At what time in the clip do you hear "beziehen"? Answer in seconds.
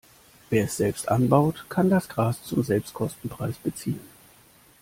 3.59-3.99